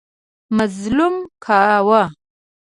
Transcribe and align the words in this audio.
مزلمو 0.55 1.29
کاوه. 1.43 2.01